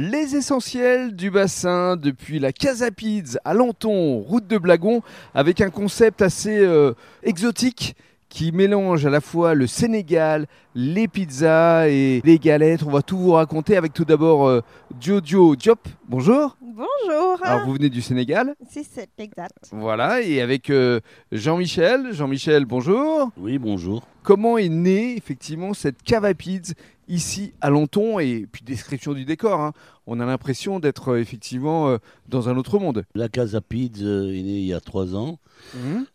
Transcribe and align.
Les 0.00 0.36
essentiels 0.36 1.16
du 1.16 1.28
bassin 1.28 1.96
depuis 1.96 2.38
la 2.38 2.52
Casapids 2.52 3.36
à 3.44 3.52
Lanton, 3.52 4.20
route 4.20 4.46
de 4.46 4.56
Blagon, 4.56 5.02
avec 5.34 5.60
un 5.60 5.70
concept 5.70 6.22
assez 6.22 6.56
euh, 6.56 6.92
exotique 7.24 7.96
qui 8.28 8.52
mélange 8.52 9.04
à 9.06 9.10
la 9.10 9.20
fois 9.20 9.54
le 9.54 9.66
Sénégal, 9.66 10.46
les 10.80 11.08
pizzas 11.08 11.88
et 11.88 12.20
les 12.24 12.38
galettes. 12.38 12.84
On 12.84 12.90
va 12.92 13.02
tout 13.02 13.18
vous 13.18 13.32
raconter 13.32 13.76
avec 13.76 13.92
tout 13.92 14.04
d'abord 14.04 14.46
euh, 14.46 14.60
Diodio 15.00 15.56
Diop. 15.56 15.80
Bonjour. 16.08 16.56
Bonjour. 16.62 17.40
Alors 17.42 17.66
vous 17.66 17.72
venez 17.72 17.90
du 17.90 18.00
Sénégal. 18.00 18.54
Si 18.70 18.84
c'est 18.84 19.08
exact. 19.18 19.56
Voilà, 19.72 20.22
et 20.22 20.40
avec 20.40 20.70
euh, 20.70 21.00
Jean-Michel. 21.32 22.12
Jean-Michel, 22.12 22.64
bonjour. 22.64 23.30
Oui, 23.36 23.58
bonjour. 23.58 24.06
Comment 24.22 24.56
est 24.56 24.68
née 24.68 25.16
effectivement 25.16 25.74
cette 25.74 26.00
Cavapids 26.04 26.74
ici 27.08 27.54
à 27.60 27.70
Lanton 27.70 28.18
et 28.20 28.46
puis 28.52 28.62
description 28.64 29.14
du 29.14 29.24
décor. 29.24 29.60
hein. 29.60 29.72
On 30.06 30.20
a 30.20 30.26
l'impression 30.26 30.78
d'être 30.78 31.12
euh, 31.14 31.20
effectivement 31.20 31.88
euh, 31.88 31.96
dans 32.28 32.48
un 32.48 32.56
autre 32.56 32.78
monde. 32.78 33.04
La 33.14 33.28
Casa 33.28 33.60
Pizza 33.60 34.04
est 34.04 34.42
née 34.42 34.58
il 34.60 34.66
y 34.66 34.72
a 34.74 34.80
trois 34.80 35.16
ans. 35.16 35.38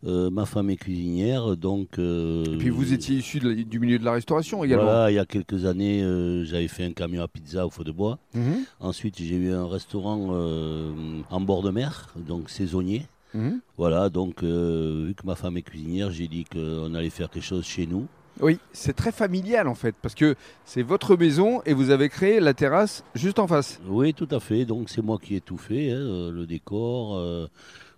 Euh, 0.06 0.30
ma 0.30 0.46
femme 0.46 0.70
est 0.70 0.76
cuisinière, 0.76 1.54
donc. 1.56 1.98
euh, 1.98 2.44
Et 2.54 2.56
puis 2.58 2.70
vous 2.70 2.92
étiez 2.94 3.16
issu 3.16 3.40
du 3.40 3.78
milieu 3.78 3.98
de 3.98 4.04
la 4.04 4.12
restauration 4.12 4.53
également. 4.62 4.84
Voilà, 4.84 5.10
il 5.10 5.14
y 5.14 5.18
a 5.18 5.24
quelques 5.24 5.64
années, 5.64 6.02
euh, 6.02 6.44
j'avais 6.44 6.68
fait 6.68 6.84
un 6.84 6.92
camion 6.92 7.22
à 7.22 7.28
pizza 7.28 7.66
au 7.66 7.70
feu 7.70 7.82
de 7.82 7.90
bois. 7.90 8.18
Mhm. 8.34 8.64
Ensuite, 8.78 9.16
j'ai 9.18 9.34
eu 9.34 9.52
un 9.52 9.66
restaurant 9.66 10.28
euh, 10.32 10.92
en 11.30 11.40
bord 11.40 11.62
de 11.62 11.70
mer, 11.70 12.14
donc 12.16 12.50
saisonnier. 12.50 13.06
Mhm. 13.32 13.60
Voilà, 13.76 14.10
donc 14.10 14.42
euh, 14.42 15.06
vu 15.08 15.14
que 15.14 15.26
ma 15.26 15.34
femme 15.34 15.56
est 15.56 15.62
cuisinière, 15.62 16.10
j'ai 16.10 16.28
dit 16.28 16.44
qu'on 16.44 16.94
allait 16.94 17.10
faire 17.10 17.30
quelque 17.30 17.42
chose 17.42 17.64
chez 17.64 17.86
nous. 17.86 18.06
Oui, 18.40 18.58
c'est 18.72 18.94
très 18.94 19.12
familial 19.12 19.68
en 19.68 19.76
fait, 19.76 19.94
parce 20.02 20.14
que 20.14 20.34
c'est 20.64 20.82
votre 20.82 21.16
maison 21.16 21.62
et 21.66 21.72
vous 21.72 21.90
avez 21.90 22.08
créé 22.08 22.40
la 22.40 22.52
terrasse 22.52 23.04
juste 23.14 23.38
en 23.38 23.46
face. 23.46 23.80
Oui, 23.86 24.12
tout 24.12 24.28
à 24.30 24.40
fait. 24.40 24.64
Donc 24.64 24.90
c'est 24.90 25.02
moi 25.02 25.18
qui 25.22 25.36
ai 25.36 25.40
tout 25.40 25.56
fait, 25.56 25.92
hein, 25.92 26.30
le 26.32 26.44
décor, 26.44 27.48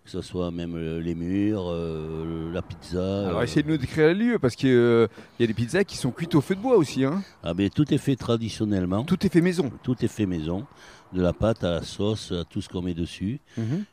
que 0.07 0.13
ce 0.13 0.21
soit 0.23 0.51
même 0.53 0.75
euh, 0.77 1.01
les 1.01 1.15
murs, 1.17 1.65
euh, 1.69 2.51
la 2.53 2.63
pizza. 2.63 3.27
Alors 3.27 3.41
euh, 3.41 3.43
essayez 3.43 3.65
de 3.65 3.69
nous 3.69 3.77
décrire 3.77 4.07
le 4.07 4.13
lieu, 4.15 4.39
parce 4.39 4.55
qu'il 4.55 4.71
y 4.71 5.43
a 5.43 5.47
des 5.47 5.53
pizzas 5.55 5.83
qui 5.85 5.97
sont 5.97 6.13
cuites 6.13 6.35
au 6.37 6.41
feu 6.41 6.55
de 6.55 6.61
bois 6.61 6.77
aussi. 6.77 7.05
hein. 7.05 7.23
Ah 7.43 7.53
ben, 7.55 7.69
tout 7.69 7.93
est 7.93 7.99
fait 7.99 8.15
traditionnellement. 8.17 9.03
Tout 9.05 9.27
est 9.27 9.29
fait 9.29 9.41
maison. 9.41 9.71
Tout 9.83 9.97
est 10.05 10.09
fait 10.09 10.27
maison, 10.27 10.65
de 11.13 11.21
la 11.21 11.33
pâte 11.33 11.65
à 11.65 11.73
la 11.73 11.83
sauce, 11.83 12.31
à 12.33 12.45
tout 12.45 12.63
ce 12.63 12.69
qu'on 12.69 12.83
met 12.83 12.95
dessus, 12.95 13.41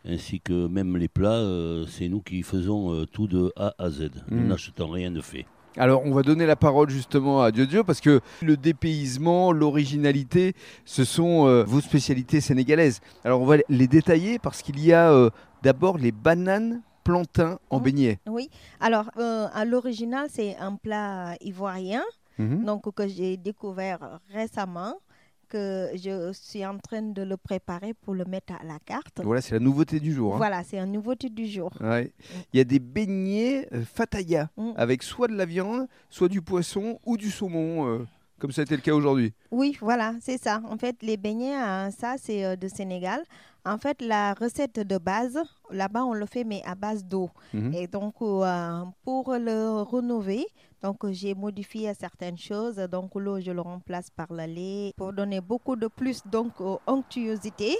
ainsi 0.07 0.39
que 0.39 0.67
même 0.67 0.95
les 0.97 1.07
plats, 1.07 1.43
c'est 1.87 2.07
nous 2.09 2.21
qui 2.21 2.43
faisons 2.43 3.05
tout 3.11 3.27
de 3.27 3.51
A 3.55 3.73
à 3.79 3.89
Z. 3.89 4.11
Nous 4.29 4.41
Mhm. 4.41 4.47
n'achetons 4.49 4.87
rien 4.89 5.09
de 5.11 5.21
fait. 5.21 5.45
Alors, 5.77 6.03
on 6.05 6.11
va 6.11 6.21
donner 6.21 6.45
la 6.45 6.55
parole 6.55 6.89
justement 6.89 7.41
à 7.41 7.51
Diodio 7.51 7.83
parce 7.83 7.99
que 7.99 8.21
le 8.41 8.57
dépaysement, 8.57 9.51
l'originalité, 9.51 10.53
ce 10.85 11.03
sont 11.03 11.47
euh, 11.47 11.63
vos 11.63 11.81
spécialités 11.81 12.41
sénégalaises. 12.41 12.99
Alors, 13.23 13.41
on 13.41 13.45
va 13.45 13.57
les 13.69 13.87
détailler 13.87 14.37
parce 14.39 14.61
qu'il 14.61 14.79
y 14.79 14.93
a 14.93 15.11
euh, 15.11 15.29
d'abord 15.63 15.97
les 15.97 16.11
bananes 16.11 16.81
plantains 17.03 17.59
en 17.69 17.79
beignet. 17.79 18.19
Oui. 18.27 18.49
Alors, 18.79 19.09
euh, 19.17 19.47
à 19.53 19.65
l'original, 19.65 20.27
c'est 20.31 20.55
un 20.57 20.75
plat 20.75 21.35
ivoirien, 21.41 22.03
Mhm. 22.39 22.65
donc 22.65 22.91
que 22.95 23.07
j'ai 23.07 23.37
découvert 23.37 24.19
récemment, 24.33 24.95
que 25.53 25.89
je 25.95 26.31
suis 26.33 26.65
en 26.65 26.77
train 26.79 27.01
de 27.03 27.21
le 27.21 27.37
préparer 27.37 27.93
pour 27.93 28.13
le 28.15 28.25
mettre 28.25 28.53
à 28.53 28.63
la 28.65 28.79
carte. 28.83 29.21
Voilà, 29.23 29.41
c'est 29.41 29.53
la 29.53 29.59
nouveauté 29.59 29.99
du 29.99 30.11
jour. 30.13 30.33
hein. 30.33 30.37
Voilà, 30.37 30.63
c'est 30.63 30.79
un 30.79 30.87
nouveauté 30.87 31.29
du 31.29 31.45
jour. 31.45 31.71
Ouais. 31.79 32.11
Il 32.51 32.57
y 32.57 32.61
a 32.61 32.63
des 32.63 32.79
beignets 32.79 33.67
euh, 33.73 33.83
fataya 33.85 34.49
Mm. 34.57 34.71
avec 34.75 35.03
soit 35.03 35.27
de 35.27 35.35
la 35.35 35.45
viande, 35.45 35.87
soit 36.09 36.29
du 36.29 36.41
poisson 36.41 36.99
ou 37.05 37.17
du 37.17 37.29
saumon, 37.29 37.87
euh, 37.87 38.05
comme 38.39 38.51
ça 38.51 38.61
a 38.61 38.63
été 38.65 38.75
le 38.75 38.81
cas 38.81 38.93
aujourd'hui. 38.93 39.33
Oui, 39.51 39.77
voilà, 39.79 40.15
c'est 40.21 40.37
ça. 40.41 40.61
En 40.69 40.77
fait, 40.77 40.95
les 41.03 41.17
beignets, 41.17 41.55
euh, 41.55 41.91
ça, 41.91 42.15
c'est 42.21 42.43
euh, 42.45 42.55
de 42.55 42.67
Sénégal. 42.67 43.21
En 43.65 43.77
fait, 43.77 44.01
la 44.01 44.33
recette 44.33 44.79
de 44.79 44.97
base, 44.97 45.39
là-bas, 45.71 46.03
on 46.03 46.13
le 46.13 46.25
fait, 46.25 46.43
mais 46.43 46.61
à 46.65 46.75
base 46.75 47.05
d'eau. 47.05 47.29
Mhm. 47.53 47.73
Et 47.73 47.87
donc, 47.87 48.15
euh, 48.21 48.83
pour 49.05 49.31
le 49.33 49.81
rénover, 49.83 50.45
donc 50.83 51.05
euh, 51.05 51.13
j'ai 51.13 51.33
modifié 51.33 51.93
certaines 51.93 52.37
choses. 52.37 52.75
Donc, 52.91 53.15
l'eau, 53.15 53.39
je 53.39 53.51
le 53.51 53.61
remplace 53.61 54.09
par 54.09 54.27
le 54.31 54.45
lait 54.45 54.93
pour 54.97 55.13
donner 55.13 55.39
beaucoup 55.41 55.75
de 55.75 55.87
plus 55.87 56.21
donc 56.29 56.51
onctuosité 56.85 57.77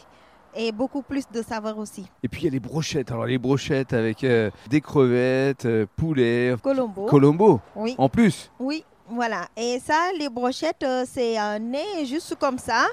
et 0.55 0.71
beaucoup 0.71 1.01
plus 1.01 1.23
de 1.31 1.41
saveur 1.41 1.77
aussi. 1.77 2.05
Et 2.21 2.27
puis 2.27 2.41
il 2.41 2.45
y 2.45 2.47
a 2.47 2.51
les 2.51 2.59
brochettes. 2.59 3.11
Alors 3.11 3.25
les 3.25 3.37
brochettes 3.37 3.93
avec 3.93 4.23
euh, 4.23 4.51
des 4.69 4.81
crevettes, 4.81 5.65
euh, 5.65 5.85
poulet, 5.95 6.55
Colombo. 6.61 7.05
colombo 7.05 7.61
oui, 7.75 7.95
en 7.97 8.09
plus. 8.09 8.51
oui, 8.59 8.83
voilà. 9.09 9.47
Et 9.57 9.79
ça, 9.79 10.09
les 10.17 10.29
brochettes, 10.29 10.83
euh, 10.83 11.03
c'est 11.07 11.37
né 11.59 12.05
juste 12.05 12.35
comme 12.35 12.57
ça. 12.57 12.85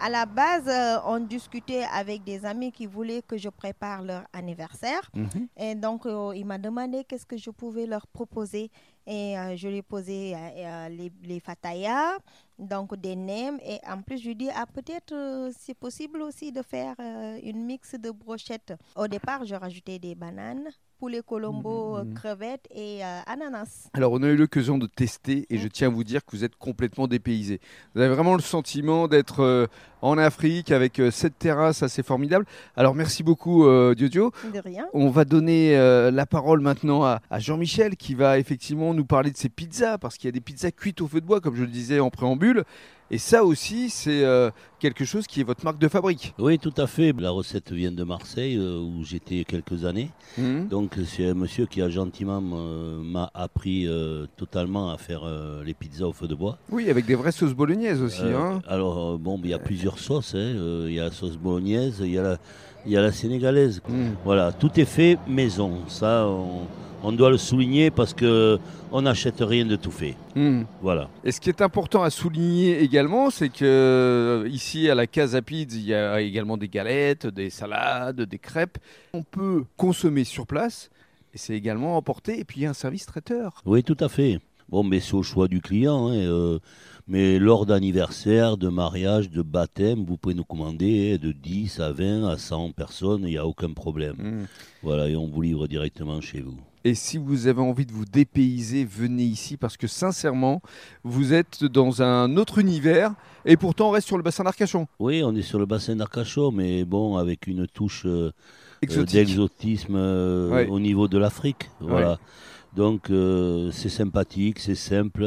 À 0.00 0.10
la 0.10 0.26
base, 0.26 0.68
on 1.06 1.20
discutait 1.20 1.84
avec 1.94 2.24
des 2.24 2.44
amis 2.44 2.72
qui 2.72 2.84
voulaient 2.84 3.22
que 3.22 3.36
je 3.36 3.48
prépare 3.48 4.02
leur 4.02 4.24
anniversaire. 4.32 5.08
Mhm. 5.14 5.46
Et 5.56 5.76
donc, 5.76 6.02
il 6.34 6.44
m'a 6.44 6.58
demandé 6.58 7.04
qu'est-ce 7.04 7.24
que 7.24 7.36
je 7.36 7.50
pouvais 7.50 7.86
leur 7.86 8.08
proposer. 8.08 8.72
Et 9.06 9.38
euh, 9.38 9.56
je 9.56 9.68
lui 9.68 9.78
ai 9.78 9.82
posé 9.82 10.34
euh, 10.34 10.38
euh, 10.38 10.88
les, 10.88 11.12
les 11.22 11.40
fatayas, 11.40 12.18
donc 12.58 12.94
des 12.96 13.16
nems. 13.16 13.58
Et 13.64 13.78
en 13.90 14.02
plus, 14.02 14.18
je 14.22 14.30
dit, 14.30 14.48
ah, 14.54 14.66
peut-être 14.72 15.12
euh, 15.12 15.50
c'est 15.58 15.74
possible 15.76 16.22
aussi 16.22 16.52
de 16.52 16.62
faire 16.62 16.94
euh, 17.00 17.38
une 17.42 17.64
mix 17.64 17.94
de 17.94 18.10
brochettes. 18.10 18.74
Au 18.96 19.08
départ, 19.08 19.44
je 19.44 19.54
rajoutais 19.54 19.98
des 19.98 20.14
bananes, 20.14 20.68
poulet 20.98 21.22
colombo, 21.26 21.96
euh, 21.98 22.04
Mhm. 22.04 22.14
crevettes 22.14 22.66
et 22.70 23.04
euh, 23.04 23.20
ananas. 23.26 23.88
Alors 23.94 24.12
on 24.12 24.22
a 24.22 24.28
eu 24.28 24.36
l'occasion 24.36 24.78
de 24.78 24.86
tester 24.86 25.44
et 25.50 25.58
je 25.58 25.68
tiens 25.68 25.88
à 25.88 25.90
vous 25.90 26.04
dire 26.04 26.24
que 26.24 26.30
vous 26.36 26.44
êtes 26.44 26.56
complètement 26.56 27.06
dépaysé. 27.08 27.60
Vous 27.94 28.00
avez 28.00 28.14
vraiment 28.14 28.34
le 28.34 28.42
sentiment 28.42 29.08
d'être 29.08 29.40
euh, 29.40 29.66
en 30.02 30.16
Afrique 30.18 30.70
avec 30.70 31.00
euh, 31.00 31.10
cette 31.10 31.38
terrasse 31.38 31.82
assez 31.82 32.02
formidable. 32.02 32.46
Alors 32.76 32.94
merci 32.94 33.22
beaucoup 33.22 33.66
euh, 33.66 33.94
Diodio. 33.94 34.30
De 34.52 34.60
rien. 34.60 34.86
On 34.94 35.10
va 35.10 35.24
donner 35.24 35.76
euh, 35.76 36.10
la 36.10 36.26
parole 36.26 36.60
maintenant 36.60 37.02
à, 37.04 37.20
à 37.28 37.38
Jean-Michel 37.40 37.96
qui 37.96 38.14
va 38.14 38.38
effectivement 38.38 38.94
nous 38.94 39.04
parler 39.04 39.30
de 39.30 39.36
ses 39.36 39.48
pizzas 39.48 39.98
parce 39.98 40.16
qu'il 40.16 40.28
y 40.28 40.30
a 40.30 40.32
des 40.32 40.40
pizzas 40.40 40.70
cuites 40.70 41.00
au 41.00 41.08
feu 41.08 41.20
de 41.20 41.26
bois 41.26 41.40
comme 41.40 41.56
je 41.56 41.62
le 41.62 41.70
disais 41.70 41.98
en 42.00 42.10
préambule. 42.10 42.43
Et 43.10 43.18
ça 43.18 43.44
aussi 43.44 43.90
c'est 43.90 44.24
euh, 44.24 44.50
quelque 44.80 45.04
chose 45.04 45.26
qui 45.26 45.40
est 45.40 45.44
votre 45.44 45.62
marque 45.62 45.78
de 45.78 45.88
fabrique. 45.88 46.34
Oui, 46.38 46.58
tout 46.58 46.72
à 46.78 46.86
fait. 46.86 47.12
La 47.18 47.30
recette 47.30 47.70
vient 47.70 47.92
de 47.92 48.02
Marseille, 48.02 48.56
euh, 48.56 48.78
où 48.80 49.04
j'étais 49.04 49.44
quelques 49.44 49.84
années. 49.84 50.10
Mhm. 50.38 50.68
Donc 50.68 50.96
c'est 51.06 51.28
un 51.28 51.34
monsieur 51.34 51.66
qui 51.66 51.82
a 51.82 51.90
gentiment 51.90 52.42
euh, 52.42 52.98
m'a 53.02 53.30
appris 53.34 53.86
totalement 54.36 54.90
à 54.90 54.96
faire 54.96 55.22
les 55.64 55.74
pizzas 55.74 56.06
au 56.06 56.12
feu 56.12 56.26
de 56.26 56.34
bois. 56.34 56.58
Oui 56.70 56.88
avec 56.90 57.04
des 57.06 57.14
vraies 57.14 57.32
sauces 57.32 57.54
bolognaises 57.54 58.00
aussi. 58.02 58.22
Hein. 58.22 58.60
alors 58.66 59.18
bon, 59.18 59.38
il 59.44 59.50
y 59.50 59.54
a 59.54 59.58
plusieurs 59.58 59.98
sauces. 59.98 60.34
hein. 60.34 60.54
Il 60.88 60.94
y 60.94 61.00
a 61.00 61.04
la 61.04 61.10
sauce 61.12 61.36
bolognaise, 61.36 61.98
il 62.00 62.10
y 62.12 62.18
a 62.18 62.22
la, 62.22 62.38
y 62.86 62.96
a 62.96 63.02
la 63.02 63.12
sénégalaise. 63.12 63.80
Mhm. 63.88 64.16
Voilà, 64.24 64.50
tout 64.52 64.70
est 64.80 64.84
fait 64.86 65.18
maison. 65.28 65.80
Ça, 65.88 66.26
on, 66.26 66.62
on 67.04 67.12
doit 67.12 67.30
le 67.30 67.36
souligner 67.38 67.90
parce 67.90 68.14
que 68.14 68.58
on 68.90 69.02
n'achète 69.02 69.40
rien 69.40 69.66
de 69.66 69.76
tout 69.76 69.90
fait. 69.90 70.16
Mhm. 70.34 70.66
Voilà. 70.80 71.08
Et 71.24 71.32
ce 71.32 71.40
qui 71.40 71.50
est 71.50 71.60
important 71.60 72.02
à 72.02 72.10
souligner 72.10 72.80
également, 72.82 73.30
c'est 73.30 73.50
que 73.50 73.64
euh, 73.64 74.48
ici 74.48 74.88
à 74.88 74.94
la 74.94 75.06
Casa 75.06 75.42
Pizza, 75.42 75.76
il 75.76 75.84
y 75.84 75.94
a 75.94 76.20
également 76.20 76.56
des 76.56 76.68
galettes, 76.68 77.26
des 77.26 77.50
salades, 77.50 78.22
des 78.22 78.38
crêpes. 78.38 78.78
On 79.12 79.22
peut 79.22 79.64
consommer 79.76 80.24
sur 80.24 80.46
place 80.46 80.90
et 81.34 81.38
c'est 81.38 81.54
également 81.54 81.96
emporté. 81.96 82.40
Et 82.40 82.44
puis 82.44 82.60
il 82.60 82.62
y 82.64 82.66
a 82.66 82.70
un 82.70 82.74
service 82.74 83.06
traiteur. 83.06 83.62
Oui, 83.66 83.82
tout 83.82 83.96
à 84.00 84.08
fait. 84.08 84.40
Bon, 84.68 84.82
mais 84.82 85.00
c'est 85.00 85.14
au 85.14 85.22
choix 85.22 85.46
du 85.46 85.60
client. 85.60 86.08
hein, 86.08 86.14
euh, 86.14 86.58
mais 87.06 87.38
lors 87.38 87.66
d'anniversaire, 87.66 88.56
de 88.56 88.68
mariage, 88.68 89.28
de 89.28 89.42
baptême, 89.42 90.04
vous 90.06 90.16
pouvez 90.16 90.34
nous 90.34 90.44
commander 90.44 91.14
hein, 91.14 91.18
de 91.22 91.32
10 91.32 91.80
à 91.80 91.92
20 91.92 92.26
à 92.26 92.38
100 92.38 92.72
personnes, 92.72 93.22
il 93.24 93.30
n'y 93.30 93.36
a 93.36 93.46
aucun 93.46 93.72
problème. 93.72 94.16
Mm. 94.16 94.46
Voilà, 94.82 95.08
et 95.08 95.16
on 95.16 95.26
vous 95.26 95.42
livre 95.42 95.66
directement 95.66 96.20
chez 96.22 96.40
vous. 96.40 96.56
Et 96.86 96.94
si 96.94 97.16
vous 97.16 97.46
avez 97.46 97.62
envie 97.62 97.86
de 97.86 97.92
vous 97.92 98.04
dépayser, 98.04 98.84
venez 98.84 99.22
ici 99.22 99.56
parce 99.56 99.78
que 99.78 99.86
sincèrement, 99.86 100.60
vous 101.02 101.32
êtes 101.32 101.64
dans 101.64 102.02
un 102.02 102.36
autre 102.36 102.58
univers 102.58 103.14
et 103.46 103.56
pourtant 103.56 103.88
on 103.88 103.90
reste 103.92 104.06
sur 104.06 104.18
le 104.18 104.22
bassin 104.22 104.44
d'Arcachon. 104.44 104.86
Oui, 104.98 105.22
on 105.24 105.34
est 105.34 105.42
sur 105.42 105.58
le 105.58 105.64
bassin 105.64 105.96
d'Arcachon, 105.96 106.50
mais 106.52 106.84
bon, 106.84 107.16
avec 107.16 107.46
une 107.46 107.66
touche 107.66 108.02
euh, 108.04 108.32
d'exotisme 108.82 109.94
euh, 109.96 110.50
Ouais. 110.50 110.66
au 110.68 110.78
niveau 110.78 111.08
de 111.08 111.16
l'Afrique. 111.16 111.70
Voilà. 111.80 112.18
Donc, 112.76 113.08
euh, 113.08 113.70
c'est 113.72 113.88
sympathique, 113.88 114.58
c'est 114.58 114.74
simple. 114.74 115.24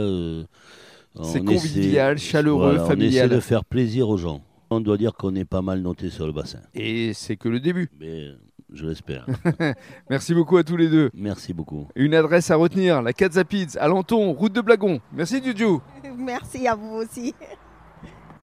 C'est 1.23 1.39
on 1.41 1.45
convivial, 1.45 2.19
chaleureux, 2.19 2.73
voilà, 2.75 2.83
On 2.83 2.87
familial. 2.87 3.25
essaie 3.25 3.35
de 3.35 3.39
faire 3.39 3.65
plaisir 3.65 4.09
aux 4.09 4.17
gens. 4.17 4.41
On 4.69 4.81
doit 4.81 4.97
dire 4.97 5.13
qu'on 5.13 5.35
est 5.35 5.45
pas 5.45 5.61
mal 5.61 5.81
noté 5.81 6.09
sur 6.09 6.25
le 6.25 6.33
bassin. 6.33 6.59
Et 6.73 7.13
c'est 7.13 7.37
que 7.37 7.47
le 7.49 7.59
début. 7.59 7.89
Mais 7.99 8.31
je 8.73 8.85
l'espère. 8.85 9.25
Merci 10.09 10.33
beaucoup 10.33 10.57
à 10.57 10.63
tous 10.63 10.77
les 10.77 10.89
deux. 10.89 11.09
Merci 11.13 11.53
beaucoup. 11.53 11.87
Une 11.95 12.13
adresse 12.13 12.51
à 12.51 12.55
retenir, 12.55 13.01
la 13.01 13.13
Pizza 13.13 13.81
à 13.81 13.87
Lanton, 13.87 14.33
route 14.33 14.53
de 14.53 14.61
Blagon. 14.61 14.99
Merci 15.13 15.41
Dudu. 15.41 15.79
Merci 16.17 16.67
à 16.67 16.75
vous 16.75 16.95
aussi. 16.95 17.33